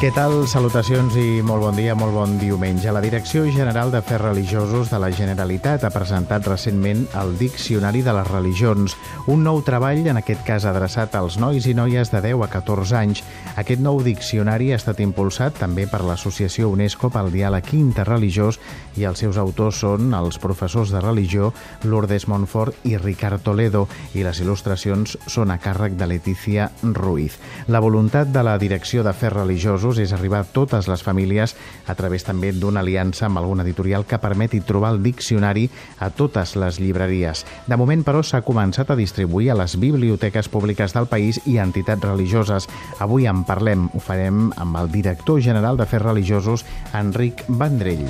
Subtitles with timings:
[0.00, 0.46] Què tal?
[0.48, 2.88] Salutacions i molt bon dia, molt bon diumenge.
[2.88, 8.30] La Direcció General d'Afers Religiosos de la Generalitat ha presentat recentment el Diccionari de les
[8.30, 8.94] Religions,
[9.28, 12.96] un nou treball, en aquest cas adreçat als nois i noies de 10 a 14
[12.96, 13.20] anys.
[13.60, 18.56] Aquest nou diccionari ha estat impulsat també per l'Associació UNESCO pel diàleg interreligiós
[18.96, 21.52] i els seus autors són els professors de religió
[21.84, 23.84] Lourdes Montfort i Ricard Toledo
[24.16, 27.36] i les il·lustracions són a càrrec de Letícia Ruiz.
[27.68, 31.94] La voluntat de la Direcció d'Afers Religiosos casos és arribar a totes les famílies a
[31.98, 36.78] través també d'una aliança amb algun editorial que permeti trobar el diccionari a totes les
[36.78, 37.44] llibreries.
[37.66, 42.04] De moment, però, s'ha començat a distribuir a les biblioteques públiques del país i entitats
[42.06, 42.68] religioses.
[43.00, 48.06] Avui en parlem, ho farem amb el director general d'Afers Religiosos, Enric Vendrell.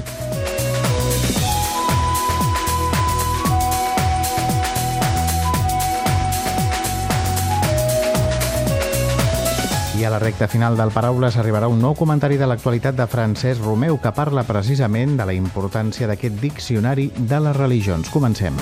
[10.01, 13.61] I a la recta final del Paraules arribarà un nou comentari de l'actualitat de Francesc
[13.61, 18.09] Romeu que parla precisament de la importància d'aquest diccionari de les religions.
[18.09, 18.57] Comencem.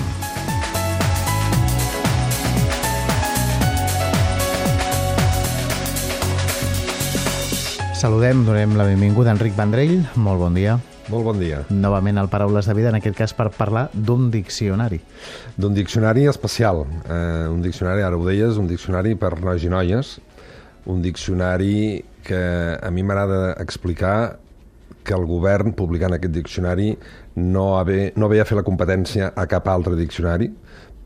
[7.94, 10.00] Saludem, donem la benvinguda a Enric Vendrell.
[10.19, 10.81] Molt bon dia.
[11.09, 11.62] Molt bon dia.
[11.70, 14.98] Novament al Paraules de Vida, en aquest cas per parlar d'un diccionari.
[15.56, 16.83] D'un diccionari especial.
[17.06, 20.19] Eh, un diccionari, ara ho deies, un diccionari per nois i noies,
[20.89, 22.42] un diccionari que
[22.81, 24.39] a mi m'agrada explicar
[25.05, 26.91] que el govern, publicant aquest diccionari,
[27.36, 30.50] no, ve, no ve a fer la competència a cap altre diccionari,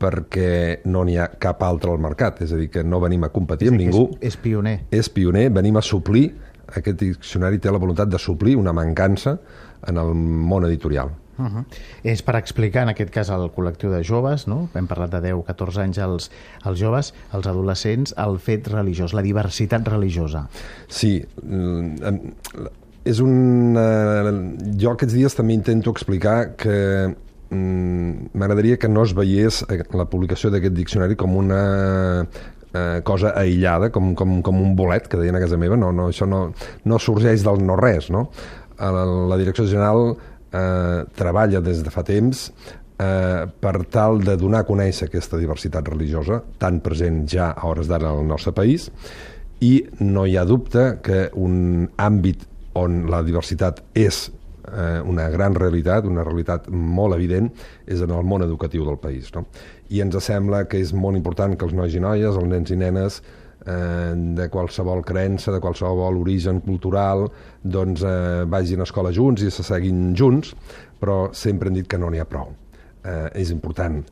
[0.03, 2.41] perquè no n'hi ha cap altre al mercat.
[2.43, 4.09] És a dir, que no venim a competir amb ningú.
[4.19, 4.77] És, és pioner.
[4.91, 6.25] És pioner, venim a suplir,
[6.73, 9.37] aquest diccionari té la voluntat de suplir una mancança
[9.87, 11.13] en el món editorial.
[11.37, 11.63] Uh -huh.
[12.03, 14.69] És per explicar, en aquest cas, al col·lectiu de joves, no?
[14.75, 19.87] hem parlat de 10-14 anys als, als joves, als adolescents, el fet religiós, la diversitat
[19.87, 20.47] religiosa.
[20.87, 21.95] Sí, mm,
[23.03, 23.75] és un...
[24.79, 27.15] Jo aquests dies també intento explicar que
[27.49, 32.27] mm, m'agradaria que no es veiés la publicació d'aquest diccionari com una
[32.73, 36.09] eh, cosa aïllada, com, com, com un bolet, que deien a casa meva, no, no,
[36.13, 36.53] això no,
[36.85, 38.29] no sorgeix del no-res, no?
[38.79, 40.15] La, la Direcció General
[40.53, 42.45] eh, treballa des de fa temps
[42.99, 47.89] eh, per tal de donar a conèixer aquesta diversitat religiosa, tan present ja a hores
[47.89, 48.89] d'ara al nostre país,
[49.63, 52.47] i no hi ha dubte que un àmbit
[52.79, 54.25] on la diversitat és
[54.67, 57.51] eh, una gran realitat, una realitat molt evident,
[57.85, 59.31] és en el món educatiu del país.
[59.35, 59.45] No?
[59.93, 62.79] I ens sembla que és molt important que els nois i noies, els nens i
[62.79, 63.21] nenes,
[63.65, 67.27] eh, de qualsevol creença, de qualsevol origen cultural,
[67.61, 70.55] doncs eh, vagin a escola junts i se seguin junts,
[70.99, 72.53] però sempre hem dit que no n'hi ha prou.
[73.03, 74.03] Eh, és important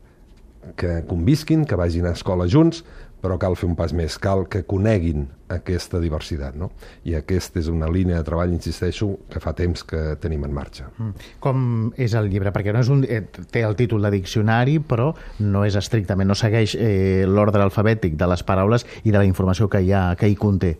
[0.76, 2.82] que convisquin, que vagin a escola junts,
[3.22, 6.72] però cal fer un pas més, cal que coneguin aquesta diversitat, no?
[7.06, 10.88] I aquesta és una línia de treball, insisteixo, que fa temps que tenim en marxa.
[10.96, 11.28] Mm.
[11.44, 11.60] Com
[11.94, 12.50] és el llibre?
[12.54, 16.38] Perquè no és un, eh, té el títol de diccionari, però no és estrictament, no
[16.38, 20.32] segueix eh, l'ordre alfabètic de les paraules i de la informació que hi, ha, que
[20.32, 20.78] hi conté.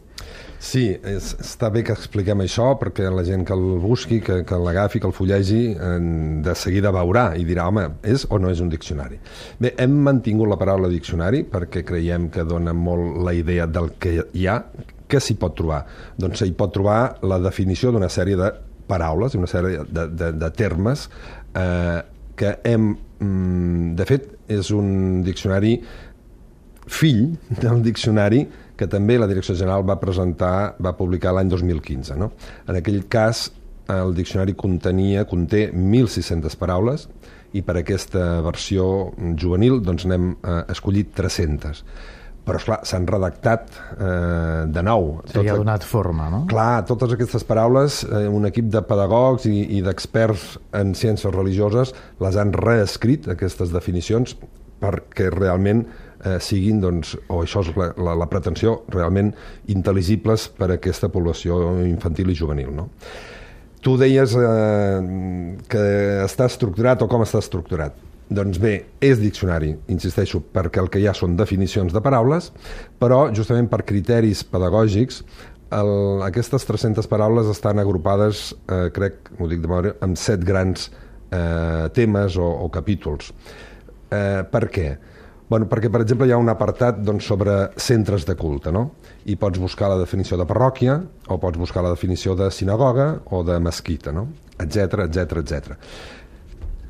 [0.63, 4.59] Sí, és, està bé que expliquem això perquè la gent que el busqui, que, que
[4.63, 5.63] l'agafi, que el fullegi,
[6.45, 9.19] de seguida veurà i dirà, home, és o no és un diccionari.
[9.59, 14.15] Bé, hem mantingut la paraula diccionari perquè creiem que dona molt la idea del que
[14.23, 14.61] hi ha.
[15.11, 15.83] Què s'hi pot trobar?
[16.23, 18.55] Doncs s'hi pot trobar la definició d'una sèrie de
[18.87, 21.09] paraules, una sèrie de, de, de termes
[21.59, 22.01] eh,
[22.39, 22.93] que hem...
[23.19, 25.75] Mm, de fet, és un diccionari
[26.87, 28.47] fill del diccionari
[28.77, 32.17] que també la Direcció General va presentar, va publicar l'any 2015.
[32.21, 32.33] No?
[32.69, 33.51] En aquell cas,
[33.93, 37.09] el diccionari contenia, conté 1.600 paraules
[37.53, 41.85] i per aquesta versió juvenil doncs n'hem eh, escollit 300
[42.43, 45.21] però esclar, s'han redactat eh, de nou.
[45.31, 46.41] Se ha donat forma, no?
[46.51, 51.95] Clar, totes aquestes paraules, eh, un equip de pedagogs i, i d'experts en ciències religioses
[52.23, 54.35] les han reescrit, aquestes definicions,
[54.83, 55.85] perquè realment
[56.25, 59.33] eh, siguin, doncs, o això és la, la, la pretensió, realment
[59.73, 62.73] intel·ligibles per a aquesta població infantil i juvenil.
[62.77, 62.89] No?
[63.83, 65.03] Tu deies eh,
[65.69, 65.85] que
[66.23, 67.99] està estructurat o com està estructurat.
[68.33, 72.49] Doncs bé, és diccionari, insisteixo, perquè el que hi ha són definicions de paraules,
[73.03, 75.21] però justament per criteris pedagògics
[75.73, 80.91] el, aquestes 300 paraules estan agrupades, eh, crec, ho dic de memòria, en set grans
[81.33, 83.33] eh, temes o, o capítols.
[84.13, 84.89] Eh, per què?
[85.49, 88.87] Bueno, perquè, per exemple, hi ha un apartat doncs, sobre centres de culte, no?
[89.29, 90.97] I pots buscar la definició de parròquia,
[91.29, 94.29] o pots buscar la definició de sinagoga o de mesquita, no?
[94.63, 95.77] etc etc etc.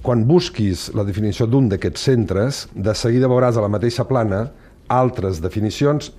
[0.02, 4.48] Quan busquis la definició d'un d'aquests centres, de seguida veuràs a la mateixa plana
[4.90, 6.10] altres definicions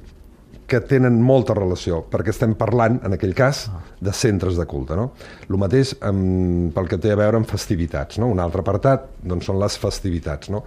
[0.74, 3.68] que tenen molta relació, perquè estem parlant, en aquell cas,
[4.04, 4.98] de centres de culte.
[4.98, 5.12] No?
[5.46, 8.18] El mateix amb, pel que té a veure amb festivitats.
[8.22, 8.32] No?
[8.34, 10.50] Un altre apartat doncs, són les festivitats.
[10.54, 10.64] No?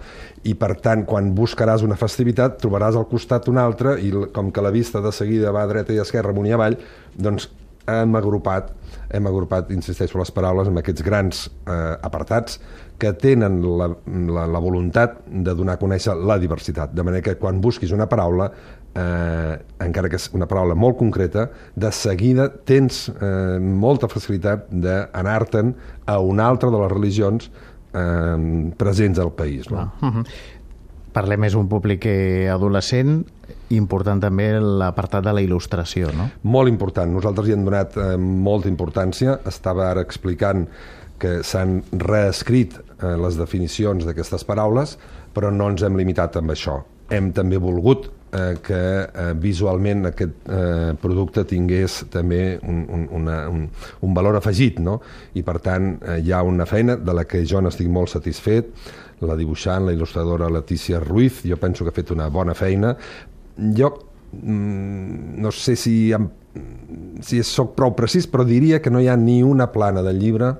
[0.47, 4.63] I, per tant, quan buscaràs una festivitat, trobaràs al costat una altra i, com que
[4.63, 6.79] la vista de seguida va a dreta i a esquerra, amunt i avall,
[7.17, 7.49] doncs
[7.87, 8.71] hem agrupat,
[9.13, 12.59] hem agrupat, insisteixo, les paraules amb aquests grans eh, apartats
[12.99, 13.91] que tenen la,
[14.33, 16.93] la, la voluntat de donar a conèixer la diversitat.
[16.97, 18.49] De manera que quan busquis una paraula
[18.97, 19.55] eh,
[19.85, 25.73] encara que és una paraula molt concreta, de seguida tens eh, molta facilitat d'anar-te'n
[26.07, 27.49] a una altra de les religions
[27.93, 29.69] eh, presents al país.
[29.71, 29.89] No?
[30.01, 30.25] Uh -huh.
[31.13, 32.05] Parlem més un públic
[32.51, 33.25] adolescent,
[33.75, 36.29] important també l'apartat de la il·lustració, no?
[36.43, 37.11] Molt important.
[37.13, 39.39] Nosaltres hi hem donat eh, molta importància.
[39.49, 40.67] Estava ara explicant
[41.21, 44.97] que s'han reescrit eh, les definicions d'aquestes paraules,
[45.33, 46.81] però no ens hem limitat amb això.
[47.13, 53.37] Hem també volgut eh, que eh, visualment aquest eh, producte tingués també un, un, una,
[53.49, 53.67] un,
[54.03, 54.99] un valor afegit, no?
[55.35, 58.73] I per tant eh, hi ha una feina de la que jo n'estic molt satisfet,
[59.25, 62.93] la dibuixant, la il·lustradora Letícia Ruiz, jo penso que ha fet una bona feina.
[63.57, 63.93] Jo
[64.31, 66.13] mm, no sé si,
[67.21, 70.55] si sóc prou precís, però diria que no hi ha ni una plana del llibre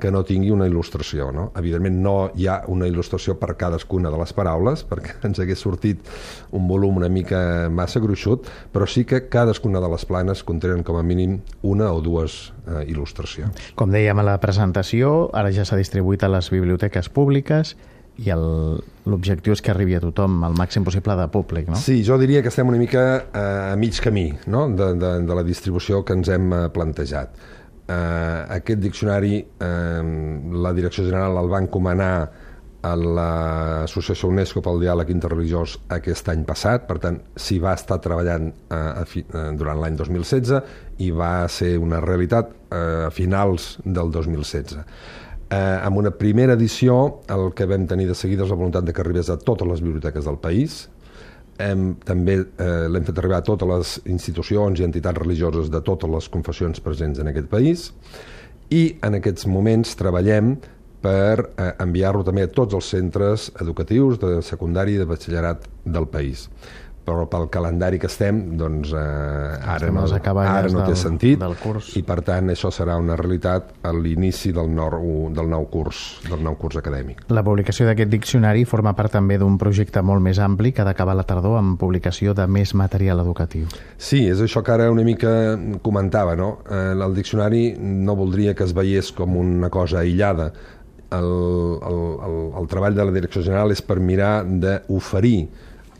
[0.00, 1.28] que no tingui una il·lustració.
[1.36, 1.50] No?
[1.60, 6.10] Evidentment no hi ha una il·lustració per cadascuna de les paraules, perquè ens hagués sortit
[6.56, 10.98] un volum una mica massa gruixut, però sí que cadascuna de les planes contenen com
[10.98, 13.70] a mínim una o dues eh, il·lustracions.
[13.78, 17.76] Com dèiem a la presentació, ara ja s'ha distribuït a les biblioteques públiques
[18.20, 21.78] i l'objectiu és que arribi a tothom el màxim possible de públic, no?
[21.80, 24.66] Sí, jo diria que estem una mica eh, a mig camí no?
[24.68, 27.40] de, de, de la distribució que ens hem eh, plantejat
[27.90, 30.02] eh, aquest diccionari eh,
[30.52, 32.14] la Direcció General el va encomanar
[32.80, 38.48] a l'Associació UNESCO pel Diàleg Interreligiós aquest any passat, per tant, s'hi va estar treballant
[38.48, 40.62] eh, a fi, eh, durant l'any 2016
[41.04, 44.80] i va ser una realitat eh, a finals del 2016.
[45.50, 48.92] Eh, amb una primera edició, el que vam tenir de seguida és la voluntat de
[48.94, 50.84] que arribés a totes les biblioteques del país,
[51.58, 56.10] hem, també eh, l'hem fet arribar a totes les institucions i entitats religioses de totes
[56.12, 57.88] les confessions presents en aquest país.
[58.70, 60.54] I en aquests moments treballem
[61.02, 66.06] per eh, enviar-lo també a tots els centres educatius de secundari i de batxillerat del
[66.12, 66.46] país
[67.10, 71.56] però pel calendari que estem, doncs eh, ara, no, ara no té del, sentit del
[71.60, 71.92] curs.
[71.98, 74.70] i per tant això serà una realitat a l'inici del,
[75.34, 77.24] del nou curs del nou curs acadèmic.
[77.34, 81.16] La publicació d'aquest diccionari forma part també d'un projecte molt més ampli que ha d'acabar
[81.18, 83.66] la tardor amb publicació de més material educatiu.
[83.98, 86.60] Sí, és això que ara una mica comentava, no?
[86.70, 90.52] Eh, el diccionari no voldria que es veiés com una cosa aïllada.
[91.10, 95.48] El, el, el, el treball de la Direcció General és per mirar d'oferir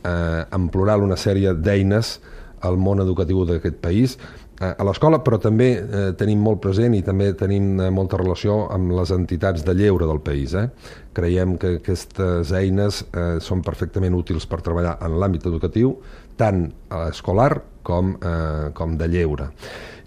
[0.04, 2.18] eh, en plural una sèrie d'eines
[2.66, 4.16] al món educatiu d'aquest país,
[4.60, 8.66] eh, a l'escola, però també eh, tenim molt present i també tenim eh, molta relació
[8.72, 10.54] amb les entitats de lleure del país.
[10.54, 10.68] Eh?
[11.16, 15.96] Creiem que aquestes eines eh, són perfectament útils per treballar en l'àmbit educatiu,
[16.40, 16.66] tant
[17.08, 17.52] escolar
[17.82, 19.50] com, eh, com de lleure.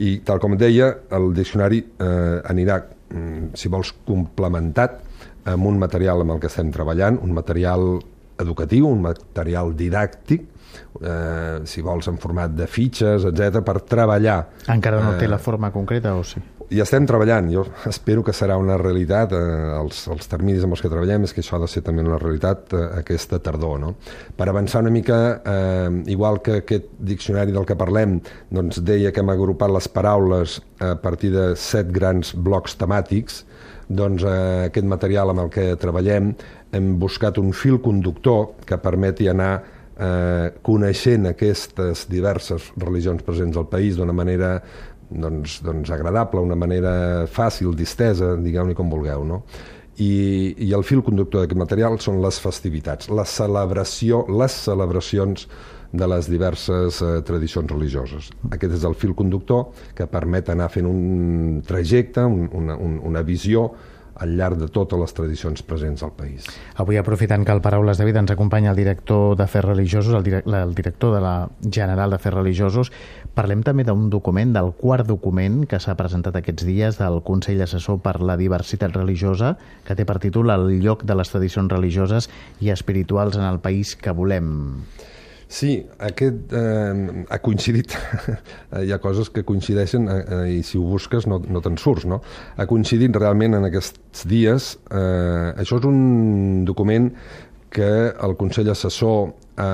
[0.01, 5.01] I, tal com deia, el diccionari eh, anirà, mm, si vols, complementat
[5.49, 7.99] amb un material amb el que estem treballant, un material
[8.43, 10.49] educatiu, un material didàctic,
[11.01, 14.39] eh, si vols en format de fitxes, etc per treballar.
[14.73, 16.41] Encara no eh, té la forma concreta o sí?
[16.73, 20.83] I estem treballant, jo espero que serà una realitat, eh, els, els terminis amb els
[20.83, 23.79] que treballem és que això ha de ser també una realitat eh, aquesta tardor.
[23.83, 23.93] No?
[24.37, 28.19] Per avançar una mica, eh, igual que aquest diccionari del que parlem,
[28.53, 33.43] doncs deia que hem agrupat les paraules a partir de set grans blocs temàtics,
[33.93, 36.33] doncs eh, aquest material amb el que treballem
[36.73, 43.69] hem buscat un fil conductor que permeti anar eh, coneixent aquestes diverses religions presents al
[43.69, 44.57] país d'una manera
[45.13, 49.43] doncs, doncs agradable, una manera fàcil, distesa, digueu-ne com vulgueu, no?
[50.01, 55.45] I, i el fil conductor d'aquest material són les festivitats, la celebració, les celebracions
[55.93, 58.31] de les diverses eh, tradicions religioses.
[58.49, 63.21] Aquest és el fil conductor que permet anar fent un trajecte, un, una, un, una
[63.21, 63.67] visió
[64.15, 66.45] al llarg de totes les tradicions presents al país.
[66.81, 70.47] Avui, aprofitant que el Paraules de Vida ens acompanya el director d'Afers Religiosos, el, direc
[70.47, 72.91] el director de la General d'Afers Religiosos,
[73.33, 78.01] parlem també d'un document, del quart document que s'ha presentat aquests dies del Consell Assessor
[78.03, 79.55] per la Diversitat Religiosa,
[79.87, 82.29] que té per títol El lloc de les tradicions religioses
[82.61, 84.53] i espirituals en el país que volem.
[85.47, 87.95] Sí, aquest eh, ha coincidit,
[88.83, 92.21] hi ha coses que coincideixen eh, i si ho busques no, no te'n surts, no?
[92.57, 94.73] Ha coincidit realment en aquests dies.
[94.89, 97.11] Eh, això és un document
[97.73, 99.69] que el Consell Assessor ha,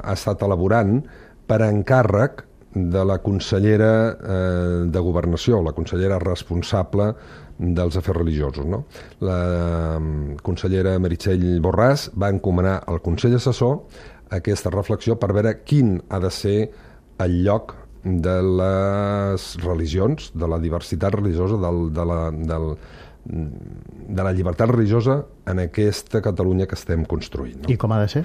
[0.00, 1.00] ha estat elaborant
[1.46, 2.44] per encàrrec
[2.74, 7.12] de la consellera eh, de Governació, la consellera responsable
[7.58, 8.66] dels afers religiosos.
[8.66, 8.84] No?
[9.22, 9.38] La
[9.98, 13.78] eh, consellera Meritxell Borràs va encomanar al Consell Assessor
[14.34, 16.58] aquesta reflexió per veure quin ha de ser
[17.22, 22.20] el lloc de les religions, de la diversitat religiosa, del, de, la,
[22.52, 22.68] del,
[23.24, 27.62] de la llibertat religiosa en aquesta Catalunya que estem construint.
[27.64, 27.72] No?
[27.72, 28.24] I com ha de ser?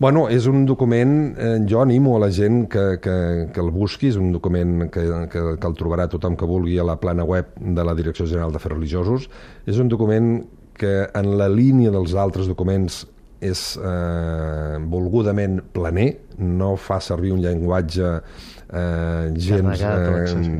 [0.00, 3.14] Bueno, és un document, eh, jo animo a la gent que, que,
[3.54, 6.86] que el busqui, és un document que, que, que el trobarà tothom que vulgui a
[6.88, 9.28] la plana web de la Direcció General d'Afers Religiosos.
[9.70, 10.40] És un document
[10.74, 13.04] que en la línia dels altres documents
[13.44, 16.10] és eh, volgudament planer,
[16.40, 20.54] no fa servir un llenguatge eh, gens eh,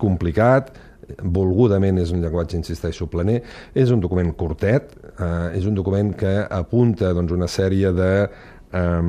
[0.00, 0.72] complicat,
[1.24, 3.40] volgudament és un llenguatge, insisteixo, planer,
[3.74, 9.00] és un document curtet, eh, és un document que apunta doncs, una sèrie de eh,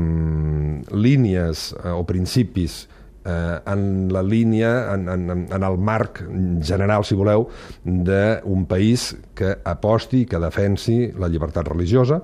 [0.95, 2.86] línies eh, o principis
[3.25, 6.24] eh, en la línia, en, en, en el marc
[6.65, 7.50] general, si voleu,
[7.83, 12.24] d'un país que aposti, que defensi la llibertat religiosa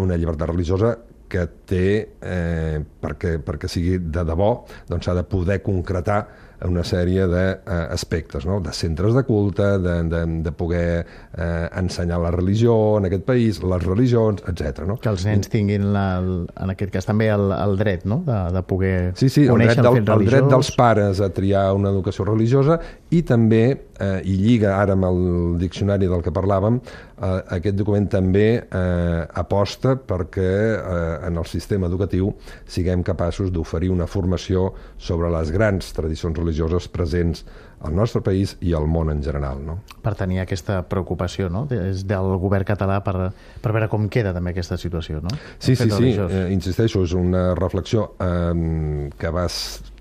[0.00, 0.96] una llibertat religiosa
[1.28, 1.86] que té,
[2.22, 4.50] eh, perquè, perquè sigui de debò,
[4.88, 6.20] doncs s'ha de poder concretar
[6.64, 8.60] una sèrie d'aspectes, no?
[8.64, 11.04] de centres de culte, de, de, de poder
[11.36, 14.86] eh, ensenyar la religió en aquest país, les religions, etc.
[14.88, 14.96] No?
[15.02, 18.22] Que els nens tinguin, la, en aquest cas, també el, el dret no?
[18.26, 21.92] de, de poder sí, sí, el dret, del, el dret dels pares a triar una
[21.92, 22.80] educació religiosa
[23.12, 23.64] i també,
[23.98, 25.20] eh, i lliga ara amb el
[25.60, 31.90] diccionari del que parlàvem, eh, aquest document també eh, aposta perquè eh, en el sistema
[31.90, 32.32] educatiu
[32.68, 37.44] siguem capaços d'oferir una formació sobre les grans tradicions religioses presents
[37.86, 39.60] al nostre país i al món en general.
[39.64, 39.78] No?
[40.02, 41.66] Per tenir aquesta preocupació no?
[41.68, 43.30] Des del govern català per,
[43.62, 45.20] per veure com queda també aquesta situació.
[45.24, 45.32] No?
[45.58, 49.46] Sí, sí, sí, eh, insisteixo, és una reflexió eh, que va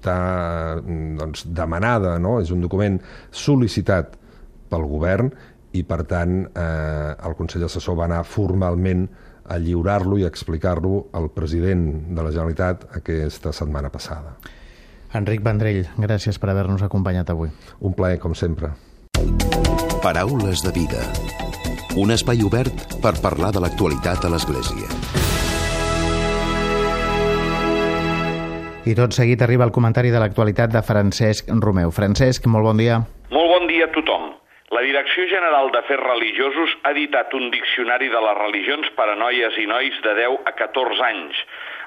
[0.05, 0.81] estar
[1.17, 2.37] doncs, demanada, no?
[2.41, 2.99] és un document
[3.33, 4.15] sol·licitat
[4.69, 5.31] pel govern
[5.75, 9.07] i, per tant, eh, el Consell Assessor va anar formalment
[9.45, 14.37] a lliurar-lo i explicar-lo al president de la Generalitat aquesta setmana passada.
[15.15, 17.51] Enric Vendrell, gràcies per haver-nos acompanyat avui.
[17.79, 18.73] Un plaer, com sempre.
[20.03, 21.05] Paraules de vida.
[21.95, 25.24] Un espai obert per parlar de l'actualitat a l'Església.
[28.85, 31.89] I tot seguit arriba el comentari de l'actualitat de Francesc Romeu.
[31.89, 32.99] Francesc, molt bon dia.
[33.33, 34.27] Molt bon dia a tothom.
[34.77, 39.57] La Direcció General d'Afers Religiosos ha editat un diccionari de les religions per a noies
[39.57, 41.41] i nois de 10 a 14 anys.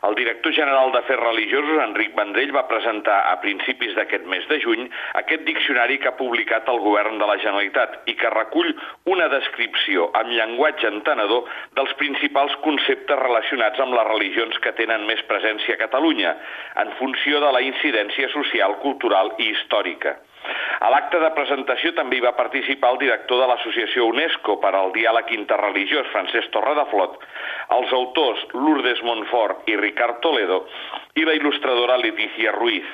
[0.06, 4.86] El director general d'Afers Religiosos, Enric Vendrell, va presentar a principis d'aquest mes de juny
[5.20, 8.70] aquest diccionari que ha publicat el govern de la Generalitat i que recull
[9.10, 11.50] una descripció amb llenguatge entenedor
[11.80, 16.36] dels principals conceptes relacionats amb les religions que tenen més presència a Catalunya,
[16.84, 20.18] en funció de la incidència social, cultural i històrica.
[20.80, 24.92] A l'acte de presentació també hi va participar el director de l'Associació UNESCO per al
[24.94, 27.18] Diàleg Interreligiós, Francesc Torredeflot,
[27.78, 30.64] els autors Lourdes Montfort i Ricard Toledo
[31.18, 32.86] i la il·lustradora Letícia Ruiz.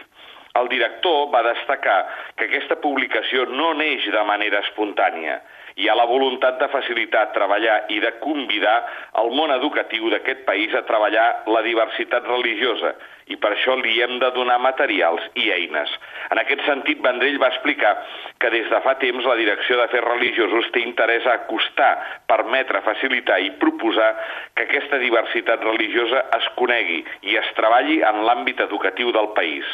[0.59, 1.97] El director va destacar
[2.39, 5.41] que aquesta publicació no neix de manera espontània.
[5.75, 8.75] Hi ha la voluntat de facilitar, treballar i de convidar
[9.23, 12.93] el món educatiu d'aquest país a treballar la diversitat religiosa
[13.35, 15.91] i per això li hem de donar materials i eines.
[16.31, 17.97] En aquest sentit, Vendrell va explicar
[18.39, 21.91] que des de fa temps la Direcció d'Afers Religiosos té interès a acostar,
[22.31, 24.13] permetre, facilitar i proposar
[24.55, 29.67] que aquesta diversitat religiosa es conegui i es treballi en l'àmbit educatiu del país.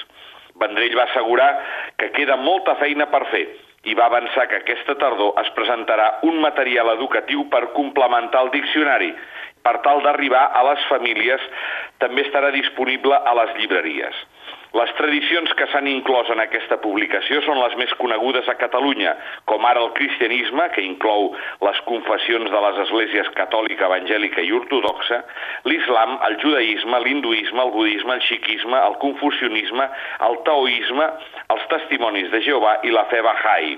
[0.60, 1.50] Vendrell va assegurar
[1.98, 3.46] que queda molta feina per fer
[3.88, 9.14] i va avançar que aquesta tardor es presentarà un material educatiu per complementar el diccionari.
[9.64, 11.40] Per tal d'arribar a les famílies,
[12.00, 14.20] també estarà disponible a les llibreries.
[14.78, 19.16] Les tradicions que s'han inclòs en aquesta publicació són les més conegudes a Catalunya,
[19.50, 21.32] com ara el cristianisme, que inclou
[21.66, 25.22] les confessions de les esglésies catòlica, evangèlica i ortodoxa,
[25.66, 29.88] l'islam, el judaïsme, l'hinduisme, el budisme, el xiquisme, el confucionisme,
[30.28, 31.08] el taoisme,
[31.56, 33.74] els testimonis de Jehovà i la fe Bahá'í.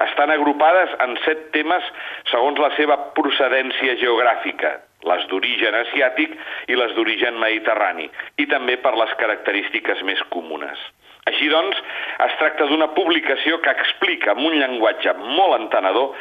[0.00, 1.86] Estan agrupades en set temes
[2.32, 4.78] segons la seva procedència geogràfica,
[5.10, 6.34] les d'origen asiàtic
[6.68, 10.78] i les d'origen mediterrani, i també per les característiques més comunes.
[11.24, 11.78] Així doncs,
[12.26, 16.12] es tracta d'una publicació que explica amb un llenguatge molt entenedor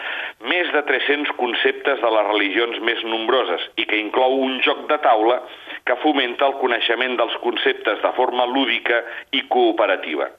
[0.51, 4.99] més de 300 conceptes de les religions més nombroses i que inclou un joc de
[5.03, 5.41] taula
[5.83, 9.03] que fomenta el coneixement dels conceptes de forma lúdica
[9.35, 10.29] i cooperativa.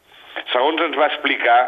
[0.52, 1.58] Segons ens va explicar,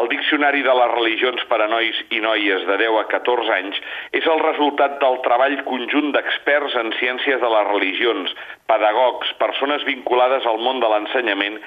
[0.00, 3.80] el Diccionari de les religions per a nois i noies de 10 a 14 anys
[4.16, 8.34] és el resultat del treball conjunt d'experts en ciències de les religions,
[8.70, 11.58] pedagogs, persones vinculades al món de l'ensenyament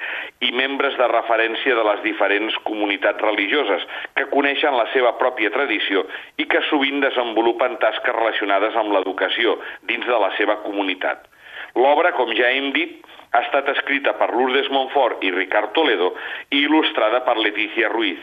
[0.46, 3.84] i membres de referència de les diferents comunitats religioses
[4.14, 6.06] que coneixen la seva pròpia tradició
[6.38, 9.58] i que sovint desenvolupen tasques relacionades amb l'educació
[9.90, 11.33] dins de la seva comunitat.
[11.74, 13.00] L'obra, com ja hem dit,
[13.34, 16.12] ha estat escrita per Lourdes Montfort i Ricard Toledo
[16.50, 18.20] i il·lustrada per Letícia Ruiz.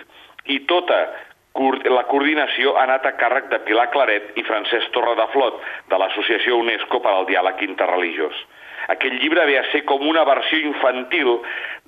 [0.47, 1.01] I tota
[1.91, 5.59] la coordinació ha anat a càrrec de Pilar Claret i Francesc Torredeflot,
[5.91, 8.37] de l'Associació UNESCO per al Diàleg Interreligiós.
[8.89, 11.35] Aquest llibre ve a ser com una versió infantil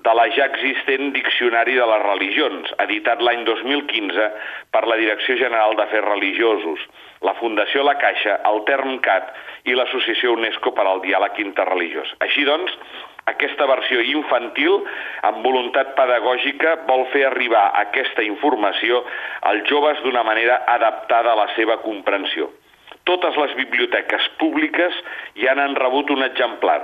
[0.04, 4.28] de la ja existent Diccionari de les Religions, editat l'any 2015
[4.70, 6.84] per la Direcció General d'Afers Religiosos,
[7.24, 9.32] la Fundació La Caixa, el TermCat
[9.64, 12.12] i l'Associació UNESCO per al Diàleg Interreligiós.
[12.26, 12.76] Així doncs,
[13.32, 14.82] aquesta versió infantil,
[15.24, 19.00] amb voluntat pedagògica, vol fer arribar aquesta informació
[19.48, 22.50] als joves d'una manera adaptada a la seva comprensió.
[23.04, 25.00] Totes les biblioteques públiques
[25.36, 26.80] ja n'han rebut un exemplar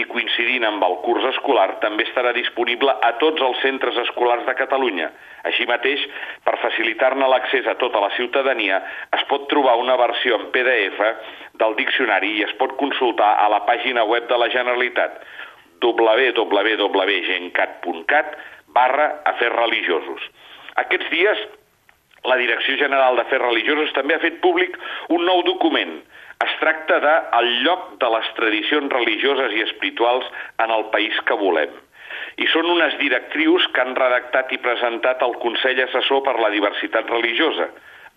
[0.00, 4.54] i coincidint amb el curs escolar també estarà disponible a tots els centres escolars de
[4.58, 5.08] Catalunya.
[5.48, 6.00] Així mateix,
[6.46, 8.76] per facilitar-ne l'accés a tota la ciutadania,
[9.16, 10.98] es pot trobar una versió en PDF
[11.60, 15.12] del diccionari i es pot consultar a la pàgina web de la Generalitat
[15.80, 18.26] www.gencat.cat
[18.76, 20.22] barra afers religiosos.
[20.80, 21.38] Aquests dies,
[22.28, 24.76] la Direcció General d'Afers Religiosos també ha fet públic
[25.08, 26.00] un nou document.
[26.44, 30.26] Es tracta de el lloc de les tradicions religioses i espirituals
[30.64, 31.78] en el país que volem
[32.40, 37.10] i són unes directrius que han redactat i presentat el Consell Assessor per la Diversitat
[37.12, 37.68] Religiosa.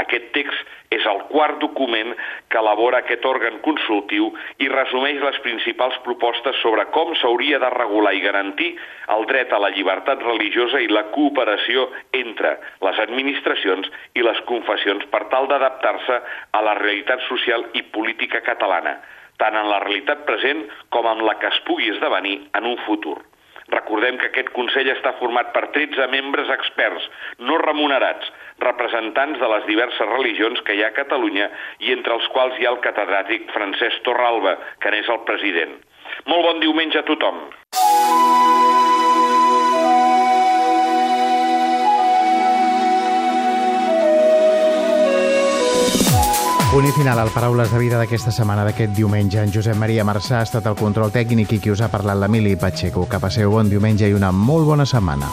[0.03, 2.11] Aquest text és el quart document
[2.51, 4.29] que elabora aquest òrgan consultiu
[4.61, 8.69] i resumeix les principals propostes sobre com s'hauria de regular i garantir
[9.15, 11.87] el dret a la llibertat religiosa i la cooperació
[12.21, 12.55] entre
[12.85, 18.97] les administracions i les confessions per tal d'adaptar-se a la realitat social i política catalana,
[19.41, 23.21] tant en la realitat present com en la que es pugui esdevenir en un futur.
[23.73, 27.07] Recordem que aquest Consell està format per 13 membres experts,
[27.47, 28.29] no remunerats,
[28.61, 31.49] representants de les diverses religions que hi ha a Catalunya
[31.87, 35.75] i entre els quals hi ha el catedràtic Francesc Torralba, que n'és el president.
[36.29, 37.45] Molt bon diumenge a tothom.
[46.73, 49.37] Punt i final al Paraules de Vida d'aquesta setmana d'aquest diumenge.
[49.37, 52.55] En Josep Maria Marçà ha estat el control tècnic i qui us ha parlat l'Emili
[52.57, 53.05] Pacheco.
[53.05, 55.29] Que passeu bon diumenge i una molt bona setmana.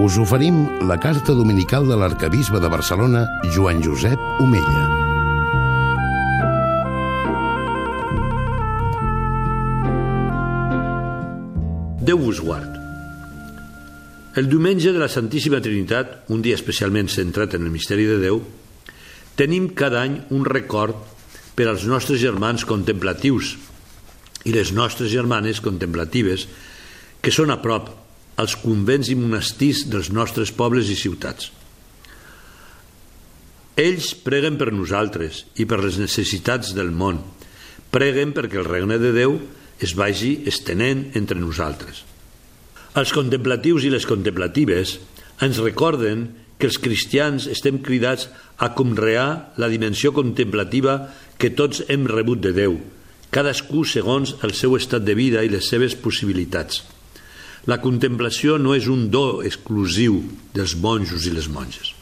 [0.00, 5.05] Us oferim la carta dominical de l'arcabisbe de Barcelona, Joan Josep Omella.
[12.06, 12.70] Déu vos guard.
[14.38, 18.38] El diumenge de la Santíssima Trinitat, un dia especialment centrat en el misteri de Déu,
[19.34, 20.94] tenim cada any un record
[21.58, 23.56] per als nostres germans contemplatius
[24.46, 26.46] i les nostres germanes contemplatives
[27.18, 27.90] que són a prop
[28.38, 31.50] als convents i monestirs dels nostres pobles i ciutats.
[33.74, 37.18] Ells preguen per nosaltres i per les necessitats del món.
[37.90, 39.40] Preguen perquè el regne de Déu
[39.82, 42.02] es vagi estenent entre nosaltres.
[42.96, 44.96] Els contemplatius i les contemplatives
[45.44, 50.98] ens recorden que els cristians estem cridats a conrear la dimensió contemplativa
[51.36, 52.78] que tots hem rebut de Déu,
[53.28, 56.80] cadascú segons el seu estat de vida i les seves possibilitats.
[57.66, 60.22] La contemplació no és un do exclusiu
[60.54, 61.92] dels monjos i les monges.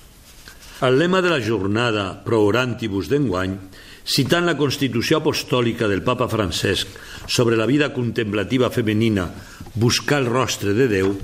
[0.84, 3.56] El lema de la jornada Pro Orantibus d'enguany
[4.04, 6.88] citant la Constitució Apostòlica del papa Francesc
[7.26, 9.30] sobre la vida contemplativa femenina
[9.74, 11.14] buscar el rostre de Déu,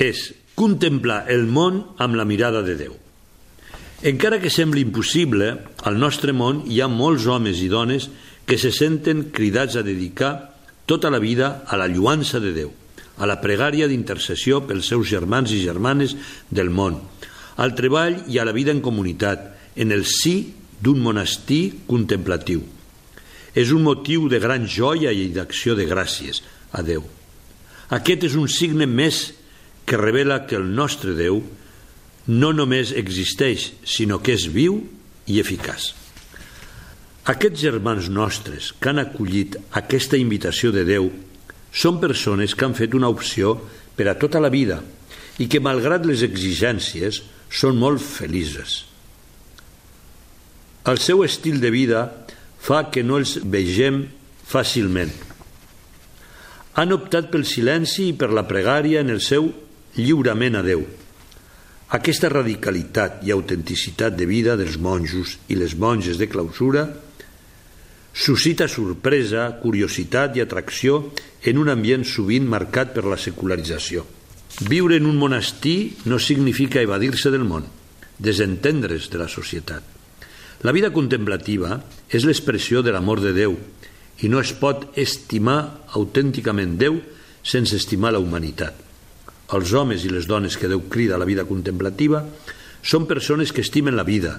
[0.00, 2.96] és contemplar el món amb la mirada de Déu.
[4.02, 5.52] Encara que sembli impossible,
[5.86, 8.08] al nostre món hi ha molts homes i dones
[8.48, 12.72] que se senten cridats a dedicar tota la vida a la lluança de Déu,
[13.20, 16.16] a la pregària d'intercessió pels seus germans i germanes
[16.50, 16.98] del món,
[17.60, 22.64] al treball i a la vida en comunitat, en el sí d'un monestir contemplatiu.
[23.54, 26.42] És un motiu de gran joia i d'acció de gràcies
[26.72, 27.04] a Déu.
[27.92, 29.30] Aquest és un signe més
[29.86, 31.42] que revela que el nostre Déu
[32.32, 34.80] no només existeix, sinó que és viu
[35.28, 35.92] i eficaç.
[37.28, 41.10] Aquests germans nostres que han acollit aquesta invitació de Déu
[41.70, 43.54] són persones que han fet una opció
[43.94, 44.80] per a tota la vida
[45.38, 48.91] i que, malgrat les exigències, són molt felices.
[50.86, 52.06] El seu estil de vida
[52.62, 54.04] fa que no els vegem
[54.48, 55.12] fàcilment.
[56.78, 59.50] Han optat pel silenci i per la pregària en el seu
[59.98, 60.82] lliurament a Déu–
[61.92, 66.86] aquesta radicalitat i autenticitat de vida dels monjos i les monges de clausura
[68.16, 71.02] suscita sorpresa, curiositat i atracció
[71.44, 74.06] en un ambient sovint marcat per la secularització.
[74.72, 77.68] Viure en un monestir no significa evadir-se del món,
[78.16, 79.91] desentendre's de la societat.
[80.62, 83.56] La vida contemplativa és l'expressió de l'amor de Déu
[84.22, 85.58] i no es pot estimar
[85.98, 87.00] autènticament Déu
[87.42, 88.82] sense estimar la humanitat
[89.56, 92.24] els homes i les dones que Déu crida a la vida contemplativa
[92.82, 94.38] són persones que estimen la vida,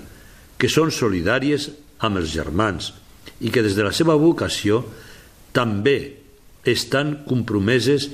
[0.57, 1.69] que són solidàries
[2.03, 2.91] amb els germans
[3.39, 4.81] i que des de la seva vocació
[5.53, 5.97] també
[6.67, 8.09] estan compromeses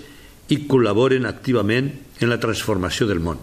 [0.50, 3.40] i col·laboren activament en la transformació del món.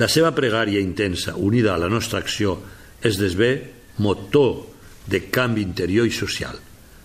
[0.00, 2.58] La seva pregària intensa, unida a la nostra acció,
[3.02, 4.64] es desvé motor
[5.06, 6.56] de canvi interior i social.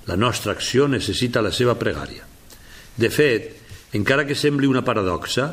[0.08, 2.26] La nostra acció necessita la seva pregària.
[2.98, 3.52] De fet,
[3.96, 5.52] encara que sembli una paradoxa,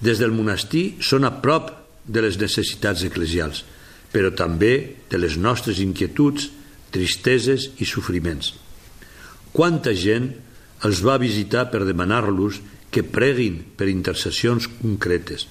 [0.00, 1.70] des del monestir són a prop
[2.04, 3.62] de les necessitats eclesials,
[4.10, 6.48] però també de les nostres inquietuds,
[6.90, 8.54] tristeses i sofriments.
[9.54, 10.32] Quanta gent
[10.86, 12.58] els va visitar per demanar-los
[12.90, 15.46] que preguin per intercessions concretes.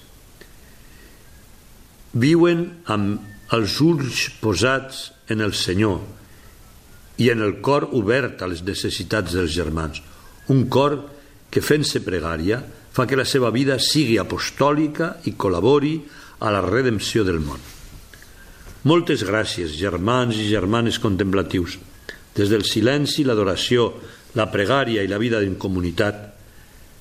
[2.11, 6.01] Viuen amb els ulls posats en el Senyor
[7.19, 10.01] i en el cor obert a les necessitats dels germans,
[10.53, 10.99] un cor
[11.49, 12.61] que fent-se pregària
[12.93, 15.95] fa que la seva vida sigui apostòlica i col·labori
[16.45, 17.59] a la redempció del món.
[18.89, 21.77] Moltes gràcies, germans i germanes contemplatius.
[22.37, 23.89] Des del silenci, l'adoració,
[24.39, 26.21] la pregària i la vida en comunitat,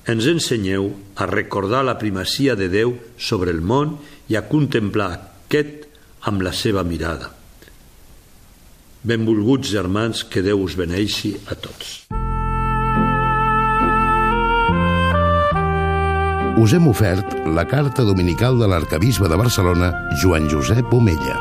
[0.09, 5.11] ens ensenyeu a recordar la primacia de Déu sobre el món i a contemplar
[5.45, 5.88] aquest
[6.27, 7.31] amb la seva mirada.
[9.03, 11.99] Benvolguts germans, que Déu us beneixi a tots.
[16.59, 21.37] us hem ofert la carta dominical de l'arcabisbe de Barcelona, Joan Josep Omella.